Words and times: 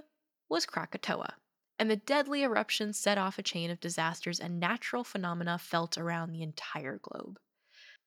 was 0.47 0.65
Krakatoa, 0.65 1.33
and 1.77 1.89
the 1.89 1.95
deadly 1.95 2.43
eruption 2.43 2.93
set 2.93 3.17
off 3.17 3.37
a 3.37 3.43
chain 3.43 3.69
of 3.69 3.79
disasters 3.79 4.39
and 4.39 4.59
natural 4.59 5.03
phenomena 5.03 5.57
felt 5.57 5.97
around 5.97 6.31
the 6.31 6.41
entire 6.41 6.99
globe. 7.01 7.39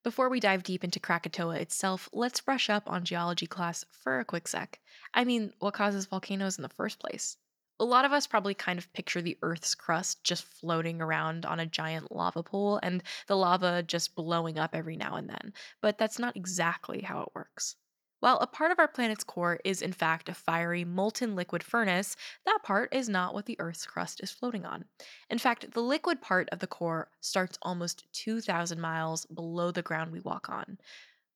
Before 0.05 0.29
we 0.29 0.41
dive 0.41 0.63
deep 0.63 0.85
into 0.85 1.01
Krakatoa 1.01 1.57
itself, 1.57 2.09
let's 2.13 2.41
brush 2.41 2.71
up 2.71 2.89
on 2.89 3.05
geology 3.05 3.47
class 3.47 3.85
for 3.91 4.21
a 4.21 4.25
quick 4.25 4.47
sec. 4.47 4.81
I 5.13 5.25
mean, 5.25 5.53
what 5.59 5.75
causes 5.75 6.07
volcanoes 6.07 6.57
in 6.57 6.63
the 6.63 6.69
first 6.69 7.01
place? 7.01 7.37
A 7.81 7.85
lot 7.85 8.05
of 8.05 8.13
us 8.13 8.27
probably 8.27 8.55
kind 8.55 8.79
of 8.79 8.93
picture 8.93 9.21
the 9.21 9.39
Earth's 9.43 9.75
crust 9.75 10.25
just 10.25 10.45
floating 10.45 11.01
around 11.01 11.45
on 11.45 11.61
a 11.61 11.67
giant 11.67 12.11
lava 12.11 12.43
pool 12.43 12.81
and 12.83 13.03
the 13.27 13.37
lava 13.37 13.83
just 13.83 14.15
blowing 14.15 14.59
up 14.59 14.75
every 14.75 14.97
now 14.97 15.17
and 15.17 15.29
then, 15.29 15.53
but 15.81 15.99
that's 15.99 16.19
not 16.19 16.37
exactly 16.37 17.03
how 17.03 17.21
it 17.21 17.29
works. 17.35 17.77
While 18.21 18.39
a 18.39 18.49
part 18.49 18.73
of 18.73 18.81
our 18.81 18.89
planet's 18.89 19.23
core 19.23 19.61
is 19.65 19.81
in 19.81 19.93
fact 19.93 20.29
a 20.29 20.35
fiery 20.35 20.85
molten 20.85 21.37
liquid 21.37 21.63
furnace, 21.63 22.17
that 22.45 22.65
part 22.65 22.93
is 22.93 23.09
not 23.09 23.33
what 23.33 23.47
the 23.47 23.59
Earth's 23.61 23.87
crust 23.87 24.21
is 24.23 24.33
floating 24.33 24.67
on. 24.67 24.87
In 25.31 25.39
fact, 25.39 25.71
the 25.71 25.83
liquid 25.83 26.21
part 26.21 26.49
of 26.51 26.59
the 26.59 26.67
core 26.67 27.11
starts 27.21 27.59
almost 27.63 28.13
2,000 28.13 28.81
miles 28.81 29.25
below 29.27 29.71
the 29.71 29.83
ground 29.83 30.11
we 30.11 30.19
walk 30.19 30.49
on. 30.49 30.79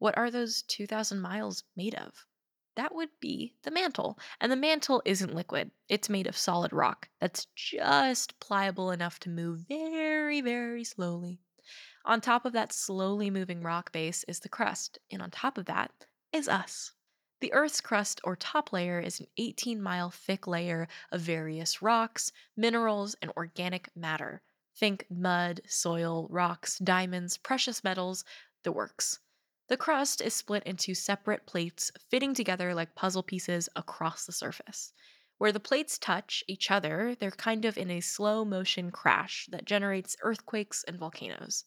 What 0.01 0.19
are 0.19 0.29
those 0.29 0.63
2,000 0.63 1.21
miles 1.21 1.63
made 1.77 1.95
of? 1.95 2.27
That 2.75 2.95
would 2.95 3.11
be 3.21 3.55
the 3.63 3.71
mantle. 3.71 4.19
And 4.41 4.51
the 4.51 4.57
mantle 4.57 5.03
isn't 5.05 5.35
liquid, 5.35 5.71
it's 5.89 6.09
made 6.09 6.27
of 6.27 6.37
solid 6.37 6.73
rock 6.73 7.09
that's 7.21 7.47
just 7.55 8.41
pliable 8.41 8.91
enough 8.91 9.21
to 9.21 9.31
move 9.31 9.61
very, 9.69 10.41
very 10.41 10.83
slowly. 10.83 11.39
On 12.05 12.21
top 12.21 12.45
of 12.45 12.55
that 12.55 12.73
slowly 12.73 13.31
moving 13.31 13.63
rock 13.63 13.93
base 13.93 14.25
is 14.27 14.41
the 14.41 14.49
crust, 14.49 14.99
and 15.13 15.23
on 15.23 15.31
top 15.31 15.59
of 15.59 15.67
that, 15.67 15.93
is 16.33 16.49
us. 16.49 16.93
The 17.41 17.53
Earth's 17.53 17.81
crust 17.81 18.21
or 18.25 18.37
top 18.37 18.73
layer 18.73 19.01
is 19.01 19.21
an 19.21 19.27
18 19.37 19.81
mile 19.83 20.11
thick 20.11 20.47
layer 20.47 20.89
of 21.11 21.21
various 21.21 21.83
rocks, 21.83 22.33
minerals, 22.57 23.15
and 23.23 23.31
organic 23.37 23.95
matter. 23.97 24.43
Think 24.75 25.07
mud, 25.11 25.61
soil, 25.69 26.27
rocks, 26.29 26.79
diamonds, 26.79 27.37
precious 27.39 27.85
metals, 27.85 28.25
the 28.63 28.73
works. 28.73 29.21
The 29.69 29.77
crust 29.77 30.21
is 30.21 30.35
split 30.35 30.63
into 30.65 30.95
separate 30.95 31.47
plates 31.47 31.91
fitting 32.11 32.35
together 32.35 32.75
like 32.75 32.95
puzzle 32.95 33.23
pieces 33.23 33.69
across 33.77 34.25
the 34.27 34.33
surface. 34.33 34.93
Where 35.39 35.53
the 35.53 35.61
plates 35.61 35.99
touch 35.99 36.45
each 36.49 36.71
other, 36.71 37.15
they're 37.15 37.31
kind 37.33 37.65
of 37.65 37.77
in 37.77 37.91
a 37.91 38.01
slow 38.01 38.45
motion 38.45 38.91
crash 38.91 39.47
that 39.51 39.65
generates 39.65 40.17
earthquakes 40.23 40.85
and 40.85 40.99
volcanoes. 40.99 41.65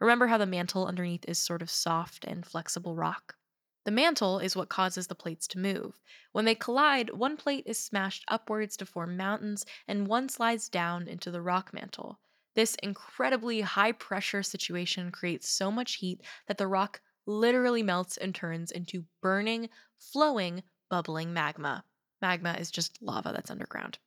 Remember 0.00 0.28
how 0.28 0.38
the 0.38 0.46
mantle 0.46 0.86
underneath 0.86 1.24
is 1.28 1.38
sort 1.38 1.62
of 1.62 1.70
soft 1.70 2.24
and 2.24 2.46
flexible 2.46 2.96
rock? 2.96 3.36
The 3.84 3.90
mantle 3.90 4.38
is 4.38 4.56
what 4.56 4.70
causes 4.70 5.08
the 5.08 5.14
plates 5.14 5.46
to 5.48 5.58
move. 5.58 6.00
When 6.32 6.46
they 6.46 6.54
collide, 6.54 7.10
one 7.10 7.36
plate 7.36 7.64
is 7.66 7.78
smashed 7.78 8.24
upwards 8.28 8.78
to 8.78 8.86
form 8.86 9.16
mountains, 9.16 9.66
and 9.86 10.08
one 10.08 10.30
slides 10.30 10.70
down 10.70 11.06
into 11.06 11.30
the 11.30 11.42
rock 11.42 11.74
mantle. 11.74 12.18
This 12.54 12.76
incredibly 12.82 13.60
high 13.60 13.92
pressure 13.92 14.42
situation 14.42 15.10
creates 15.10 15.50
so 15.50 15.70
much 15.70 15.96
heat 15.96 16.22
that 16.46 16.56
the 16.56 16.66
rock 16.66 17.02
literally 17.26 17.82
melts 17.82 18.16
and 18.16 18.34
turns 18.34 18.70
into 18.70 19.04
burning, 19.20 19.68
flowing, 19.98 20.62
bubbling 20.88 21.34
magma. 21.34 21.84
Magma 22.22 22.54
is 22.58 22.70
just 22.70 23.02
lava 23.02 23.32
that's 23.32 23.50
underground. 23.50 23.98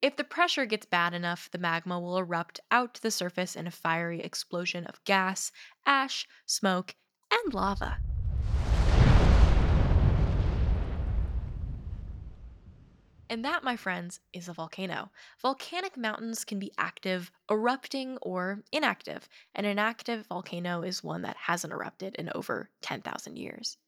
If 0.00 0.16
the 0.16 0.24
pressure 0.24 0.66
gets 0.66 0.86
bad 0.86 1.12
enough, 1.12 1.50
the 1.50 1.58
magma 1.58 2.00
will 2.00 2.16
erupt 2.16 2.60
out 2.70 2.94
to 2.94 3.02
the 3.02 3.10
surface 3.10 3.56
in 3.56 3.66
a 3.66 3.70
fiery 3.70 4.20
explosion 4.20 4.86
of 4.86 5.02
gas, 5.04 5.52
ash, 5.84 6.26
smoke, 6.46 6.94
and 7.30 7.52
lava. 7.52 7.98
And 13.28 13.44
that, 13.44 13.64
my 13.64 13.76
friends, 13.76 14.20
is 14.32 14.48
a 14.48 14.52
volcano. 14.52 15.10
Volcanic 15.42 15.96
mountains 15.96 16.44
can 16.44 16.58
be 16.58 16.72
active, 16.78 17.32
erupting, 17.50 18.18
or 18.22 18.62
inactive. 18.72 19.28
An 19.54 19.64
inactive 19.64 20.26
volcano 20.26 20.82
is 20.82 21.02
one 21.02 21.22
that 21.22 21.36
hasn't 21.36 21.72
erupted 21.72 22.14
in 22.14 22.30
over 22.34 22.70
10,000 22.82 23.36
years. 23.36 23.78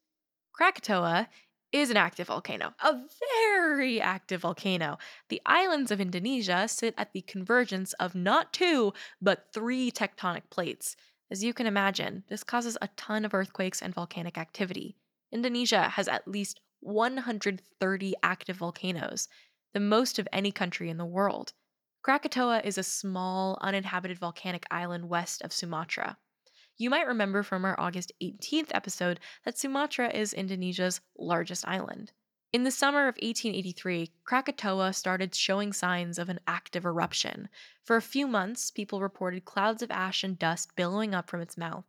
Krakatoa 0.52 1.28
is 1.70 1.90
an 1.90 1.96
active 1.96 2.26
volcano, 2.26 2.72
a 2.82 2.98
very 3.46 4.00
active 4.00 4.40
volcano. 4.40 4.98
The 5.28 5.42
islands 5.46 5.90
of 5.90 6.00
Indonesia 6.00 6.66
sit 6.66 6.94
at 6.96 7.12
the 7.12 7.20
convergence 7.20 7.92
of 7.94 8.14
not 8.14 8.52
two, 8.52 8.92
but 9.20 9.52
three 9.52 9.90
tectonic 9.90 10.50
plates. 10.50 10.96
As 11.30 11.44
you 11.44 11.52
can 11.52 11.66
imagine, 11.66 12.24
this 12.28 12.42
causes 12.42 12.78
a 12.80 12.88
ton 12.96 13.24
of 13.24 13.34
earthquakes 13.34 13.82
and 13.82 13.94
volcanic 13.94 14.38
activity. 14.38 14.96
Indonesia 15.30 15.90
has 15.90 16.08
at 16.08 16.26
least 16.26 16.60
130 16.80 18.14
active 18.22 18.56
volcanoes, 18.56 19.28
the 19.72 19.80
most 19.80 20.18
of 20.18 20.28
any 20.32 20.52
country 20.52 20.90
in 20.90 20.96
the 20.96 21.04
world. 21.04 21.52
Krakatoa 22.02 22.62
is 22.64 22.78
a 22.78 22.82
small, 22.82 23.58
uninhabited 23.60 24.18
volcanic 24.18 24.64
island 24.70 25.08
west 25.08 25.42
of 25.42 25.52
Sumatra. 25.52 26.16
You 26.76 26.90
might 26.90 27.06
remember 27.06 27.42
from 27.42 27.64
our 27.64 27.78
August 27.78 28.12
18th 28.22 28.70
episode 28.70 29.18
that 29.44 29.58
Sumatra 29.58 30.10
is 30.10 30.32
Indonesia's 30.32 31.00
largest 31.18 31.66
island. 31.66 32.12
In 32.50 32.64
the 32.64 32.70
summer 32.70 33.08
of 33.08 33.16
1883, 33.16 34.12
Krakatoa 34.24 34.94
started 34.94 35.34
showing 35.34 35.72
signs 35.72 36.18
of 36.18 36.30
an 36.30 36.40
active 36.46 36.86
eruption. 36.86 37.50
For 37.82 37.96
a 37.96 38.02
few 38.02 38.26
months, 38.26 38.70
people 38.70 39.02
reported 39.02 39.44
clouds 39.44 39.82
of 39.82 39.90
ash 39.90 40.24
and 40.24 40.38
dust 40.38 40.74
billowing 40.74 41.14
up 41.14 41.28
from 41.28 41.42
its 41.42 41.58
mouth. 41.58 41.84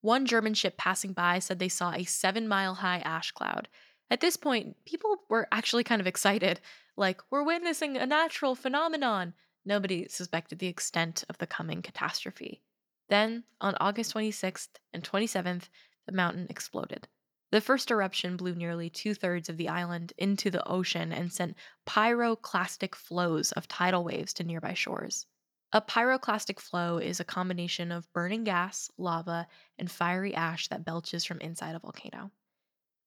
One 0.00 0.26
German 0.26 0.54
ship 0.54 0.76
passing 0.76 1.14
by 1.14 1.40
said 1.40 1.58
they 1.58 1.68
saw 1.68 1.92
a 1.92 2.04
seven 2.04 2.46
mile 2.46 2.76
high 2.76 3.00
ash 3.00 3.32
cloud. 3.32 3.66
At 4.10 4.20
this 4.20 4.36
point, 4.36 4.76
people 4.86 5.24
were 5.28 5.48
actually 5.52 5.84
kind 5.84 6.00
of 6.00 6.06
excited, 6.06 6.60
like, 6.96 7.20
we're 7.30 7.42
witnessing 7.42 7.96
a 7.96 8.06
natural 8.06 8.54
phenomenon. 8.54 9.34
Nobody 9.64 10.08
suspected 10.08 10.58
the 10.58 10.66
extent 10.66 11.24
of 11.28 11.36
the 11.38 11.46
coming 11.46 11.82
catastrophe. 11.82 12.62
Then, 13.08 13.44
on 13.60 13.76
August 13.80 14.14
26th 14.14 14.78
and 14.92 15.04
27th, 15.04 15.68
the 16.06 16.12
mountain 16.12 16.46
exploded. 16.48 17.06
The 17.50 17.60
first 17.60 17.90
eruption 17.90 18.36
blew 18.36 18.54
nearly 18.54 18.90
two 18.90 19.14
thirds 19.14 19.48
of 19.48 19.56
the 19.56 19.68
island 19.68 20.12
into 20.18 20.50
the 20.50 20.66
ocean 20.66 21.12
and 21.12 21.32
sent 21.32 21.56
pyroclastic 21.86 22.94
flows 22.94 23.52
of 23.52 23.68
tidal 23.68 24.04
waves 24.04 24.32
to 24.34 24.44
nearby 24.44 24.74
shores. 24.74 25.26
A 25.72 25.82
pyroclastic 25.82 26.60
flow 26.60 26.96
is 26.96 27.20
a 27.20 27.24
combination 27.24 27.92
of 27.92 28.10
burning 28.14 28.44
gas, 28.44 28.90
lava, 28.96 29.46
and 29.78 29.90
fiery 29.90 30.34
ash 30.34 30.68
that 30.68 30.84
belches 30.84 31.24
from 31.26 31.40
inside 31.40 31.74
a 31.74 31.78
volcano. 31.78 32.30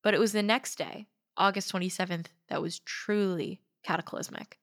But 0.03 0.13
it 0.13 0.19
was 0.19 0.31
the 0.31 0.43
next 0.43 0.77
day, 0.77 1.07
August 1.37 1.71
27th, 1.71 2.27
that 2.47 2.61
was 2.61 2.79
truly 2.79 3.61
cataclysmic. 3.83 4.59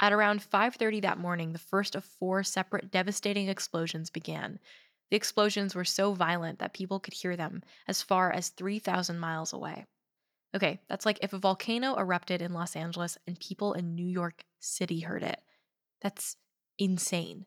At 0.00 0.12
around 0.12 0.42
5:30 0.42 1.00
that 1.00 1.18
morning, 1.18 1.52
the 1.52 1.58
first 1.58 1.94
of 1.94 2.04
four 2.04 2.42
separate 2.42 2.90
devastating 2.90 3.48
explosions 3.48 4.10
began. 4.10 4.58
The 5.10 5.16
explosions 5.16 5.74
were 5.74 5.84
so 5.84 6.14
violent 6.14 6.58
that 6.60 6.72
people 6.72 7.00
could 7.00 7.14
hear 7.14 7.36
them 7.36 7.62
as 7.86 8.02
far 8.02 8.32
as 8.32 8.48
3,000 8.48 9.18
miles 9.18 9.52
away. 9.52 9.86
Okay, 10.54 10.80
that's 10.88 11.06
like 11.06 11.18
if 11.22 11.32
a 11.32 11.38
volcano 11.38 11.96
erupted 11.96 12.42
in 12.42 12.52
Los 12.54 12.74
Angeles 12.74 13.18
and 13.26 13.38
people 13.38 13.72
in 13.74 13.94
New 13.94 14.06
York 14.06 14.44
City 14.58 15.00
heard 15.00 15.22
it. 15.22 15.40
That's 16.00 16.36
insane. 16.78 17.46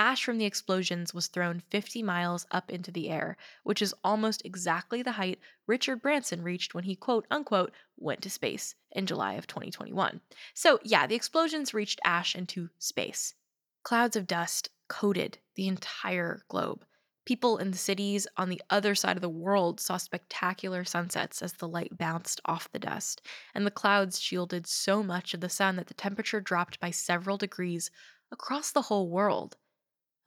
Ash 0.00 0.24
from 0.24 0.38
the 0.38 0.46
explosions 0.46 1.12
was 1.12 1.26
thrown 1.26 1.60
50 1.68 2.02
miles 2.02 2.46
up 2.50 2.70
into 2.70 2.90
the 2.90 3.10
air, 3.10 3.36
which 3.64 3.82
is 3.82 3.94
almost 4.02 4.40
exactly 4.46 5.02
the 5.02 5.12
height 5.12 5.38
Richard 5.66 6.00
Branson 6.00 6.42
reached 6.42 6.72
when 6.72 6.84
he 6.84 6.96
quote 6.96 7.26
unquote 7.30 7.74
went 7.98 8.22
to 8.22 8.30
space 8.30 8.74
in 8.92 9.04
July 9.04 9.34
of 9.34 9.46
2021. 9.46 10.22
So, 10.54 10.80
yeah, 10.82 11.06
the 11.06 11.14
explosions 11.16 11.74
reached 11.74 12.00
ash 12.02 12.34
into 12.34 12.70
space. 12.78 13.34
Clouds 13.82 14.16
of 14.16 14.26
dust 14.26 14.70
coated 14.88 15.36
the 15.54 15.68
entire 15.68 16.44
globe. 16.48 16.86
People 17.26 17.58
in 17.58 17.70
the 17.70 17.76
cities 17.76 18.26
on 18.38 18.48
the 18.48 18.62
other 18.70 18.94
side 18.94 19.18
of 19.18 19.22
the 19.22 19.28
world 19.28 19.80
saw 19.80 19.98
spectacular 19.98 20.82
sunsets 20.82 21.42
as 21.42 21.52
the 21.52 21.68
light 21.68 21.98
bounced 21.98 22.40
off 22.46 22.72
the 22.72 22.78
dust, 22.78 23.20
and 23.54 23.66
the 23.66 23.70
clouds 23.70 24.18
shielded 24.18 24.66
so 24.66 25.02
much 25.02 25.34
of 25.34 25.42
the 25.42 25.50
sun 25.50 25.76
that 25.76 25.88
the 25.88 25.92
temperature 25.94 26.40
dropped 26.40 26.80
by 26.80 26.90
several 26.90 27.36
degrees 27.36 27.90
across 28.32 28.72
the 28.72 28.82
whole 28.82 29.10
world. 29.10 29.58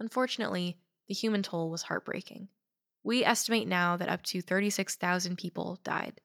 Unfortunately, 0.04 0.78
the 1.08 1.14
human 1.14 1.44
toll 1.44 1.70
was 1.70 1.84
heartbreaking. 1.84 2.50
We 3.04 3.24
estimate 3.24 3.70
now 3.70 3.96
that 3.96 4.10
up 4.10 4.22
to 4.24 4.42
36,000 4.42 5.38
people 5.38 5.80
died, 5.82 6.20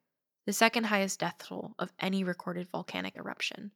the 0.46 0.52
second 0.52 0.86
highest 0.86 1.20
death 1.20 1.36
toll 1.38 1.76
of 1.78 1.92
any 2.00 2.24
recorded 2.24 2.68
volcanic 2.70 3.14
eruption. 3.14 3.70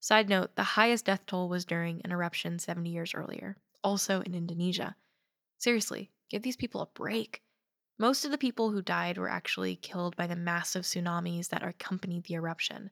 Side 0.00 0.28
note 0.28 0.56
the 0.56 0.64
highest 0.64 1.04
death 1.04 1.26
toll 1.26 1.48
was 1.48 1.64
during 1.64 2.00
an 2.02 2.10
eruption 2.10 2.58
70 2.58 2.90
years 2.90 3.14
earlier, 3.14 3.56
also 3.84 4.20
in 4.22 4.34
Indonesia. 4.34 4.96
Seriously, 5.58 6.10
give 6.28 6.42
these 6.42 6.56
people 6.56 6.80
a 6.80 6.86
break. 6.86 7.40
Most 8.00 8.24
of 8.24 8.32
the 8.32 8.38
people 8.38 8.72
who 8.72 8.82
died 8.82 9.16
were 9.16 9.30
actually 9.30 9.76
killed 9.76 10.16
by 10.16 10.26
the 10.26 10.34
massive 10.34 10.82
tsunamis 10.82 11.50
that 11.50 11.62
accompanied 11.62 12.24
the 12.24 12.34
eruption. 12.34 12.90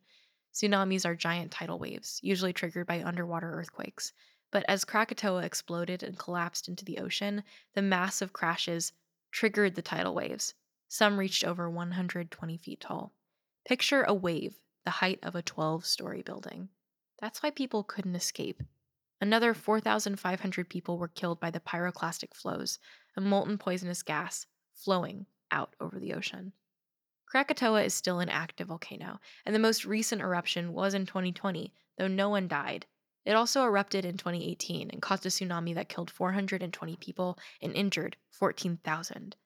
Tsunamis 0.54 1.04
are 1.04 1.16
giant 1.16 1.50
tidal 1.50 1.80
waves, 1.80 2.20
usually 2.22 2.52
triggered 2.52 2.86
by 2.86 3.02
underwater 3.02 3.50
earthquakes. 3.50 4.12
But 4.50 4.64
as 4.68 4.84
Krakatoa 4.84 5.42
exploded 5.42 6.02
and 6.02 6.18
collapsed 6.18 6.68
into 6.68 6.84
the 6.84 6.98
ocean, 6.98 7.44
the 7.74 7.82
massive 7.82 8.32
crashes 8.32 8.92
triggered 9.30 9.74
the 9.74 9.82
tidal 9.82 10.14
waves. 10.14 10.54
Some 10.88 11.18
reached 11.18 11.44
over 11.44 11.68
120 11.68 12.56
feet 12.56 12.80
tall. 12.80 13.12
Picture 13.66 14.04
a 14.04 14.14
wave 14.14 14.58
the 14.84 14.90
height 14.90 15.18
of 15.22 15.34
a 15.34 15.42
12 15.42 15.84
story 15.84 16.22
building. 16.22 16.70
That's 17.20 17.42
why 17.42 17.50
people 17.50 17.84
couldn't 17.84 18.16
escape. 18.16 18.62
Another 19.20 19.52
4,500 19.52 20.70
people 20.70 20.96
were 20.96 21.08
killed 21.08 21.40
by 21.40 21.50
the 21.50 21.60
pyroclastic 21.60 22.32
flows, 22.32 22.78
a 23.16 23.20
molten 23.20 23.58
poisonous 23.58 24.02
gas 24.02 24.46
flowing 24.72 25.26
out 25.50 25.74
over 25.78 25.98
the 25.98 26.14
ocean. 26.14 26.52
Krakatoa 27.26 27.82
is 27.82 27.92
still 27.92 28.20
an 28.20 28.30
active 28.30 28.68
volcano, 28.68 29.20
and 29.44 29.54
the 29.54 29.58
most 29.58 29.84
recent 29.84 30.22
eruption 30.22 30.72
was 30.72 30.94
in 30.94 31.04
2020, 31.04 31.74
though 31.98 32.08
no 32.08 32.30
one 32.30 32.48
died. 32.48 32.86
It 33.28 33.36
also 33.36 33.62
erupted 33.64 34.06
in 34.06 34.16
2018 34.16 34.88
and 34.88 35.02
caused 35.02 35.26
a 35.26 35.28
tsunami 35.28 35.74
that 35.74 35.90
killed 35.90 36.10
420 36.10 36.96
people 36.96 37.38
and 37.60 37.74
injured 37.74 38.16
14,000. 38.30 39.36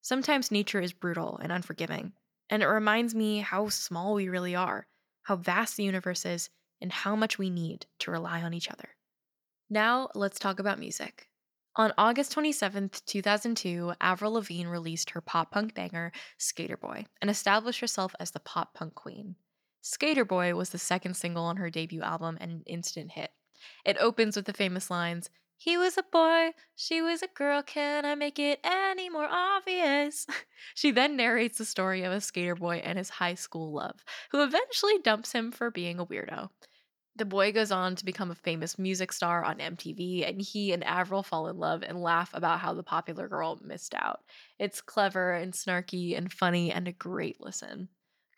Sometimes 0.00 0.50
nature 0.50 0.80
is 0.80 0.92
brutal 0.92 1.38
and 1.40 1.52
unforgiving, 1.52 2.14
and 2.50 2.64
it 2.64 2.66
reminds 2.66 3.14
me 3.14 3.38
how 3.38 3.68
small 3.68 4.14
we 4.14 4.28
really 4.28 4.56
are, 4.56 4.88
how 5.22 5.36
vast 5.36 5.76
the 5.76 5.84
universe 5.84 6.26
is, 6.26 6.50
and 6.80 6.90
how 6.90 7.14
much 7.14 7.38
we 7.38 7.48
need 7.48 7.86
to 8.00 8.10
rely 8.10 8.42
on 8.42 8.54
each 8.54 8.68
other. 8.68 8.88
Now, 9.70 10.08
let's 10.16 10.40
talk 10.40 10.58
about 10.58 10.80
music. 10.80 11.28
On 11.76 11.92
August 11.96 12.32
27, 12.32 12.90
2002, 13.06 13.92
Avril 14.00 14.32
Lavigne 14.32 14.66
released 14.66 15.10
her 15.10 15.20
pop 15.20 15.52
punk 15.52 15.74
banger, 15.74 16.10
Sk8er 16.40 16.80
Boi, 16.80 17.06
and 17.20 17.30
established 17.30 17.78
herself 17.78 18.16
as 18.18 18.32
the 18.32 18.40
pop 18.40 18.74
punk 18.74 18.96
queen. 18.96 19.36
Sk8er 19.82 20.26
Boi 20.26 20.54
was 20.54 20.70
the 20.70 20.78
second 20.78 21.14
single 21.14 21.44
on 21.44 21.56
her 21.56 21.68
debut 21.68 22.02
album 22.02 22.38
and 22.40 22.52
an 22.52 22.62
instant 22.66 23.12
hit. 23.12 23.32
It 23.84 23.96
opens 23.98 24.36
with 24.36 24.44
the 24.46 24.52
famous 24.52 24.90
lines 24.90 25.28
He 25.56 25.76
was 25.76 25.98
a 25.98 26.04
boy, 26.04 26.52
she 26.76 27.02
was 27.02 27.22
a 27.22 27.28
girl, 27.28 27.62
can 27.62 28.04
I 28.04 28.14
make 28.14 28.38
it 28.38 28.60
any 28.62 29.08
more 29.08 29.28
obvious? 29.28 30.26
she 30.74 30.90
then 30.92 31.16
narrates 31.16 31.58
the 31.58 31.64
story 31.64 32.02
of 32.04 32.12
a 32.12 32.20
skater 32.20 32.54
boy 32.54 32.76
and 32.76 32.96
his 32.96 33.10
high 33.10 33.34
school 33.34 33.72
love, 33.72 34.04
who 34.30 34.42
eventually 34.42 34.98
dumps 34.98 35.32
him 35.32 35.50
for 35.50 35.70
being 35.70 35.98
a 35.98 36.06
weirdo. 36.06 36.50
The 37.16 37.24
boy 37.24 37.52
goes 37.52 37.70
on 37.72 37.96
to 37.96 38.04
become 38.04 38.30
a 38.30 38.34
famous 38.36 38.78
music 38.78 39.12
star 39.12 39.44
on 39.44 39.58
MTV, 39.58 40.28
and 40.28 40.40
he 40.40 40.72
and 40.72 40.84
Avril 40.84 41.22
fall 41.22 41.48
in 41.48 41.58
love 41.58 41.82
and 41.82 42.00
laugh 42.00 42.30
about 42.34 42.60
how 42.60 42.72
the 42.72 42.82
popular 42.82 43.28
girl 43.28 43.58
missed 43.62 43.94
out. 43.94 44.20
It's 44.58 44.80
clever 44.80 45.32
and 45.32 45.52
snarky 45.52 46.16
and 46.16 46.32
funny 46.32 46.72
and 46.72 46.88
a 46.88 46.92
great 46.92 47.40
listen. 47.40 47.88